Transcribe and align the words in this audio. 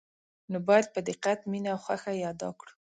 نو 0.51 0.57
باید 0.67 0.87
په 0.93 0.99
دقت، 1.07 1.39
مینه 1.51 1.69
او 1.73 1.79
خوښه 1.85 2.11
یې 2.17 2.23
ادا 2.31 2.49
کړو. 2.59 2.71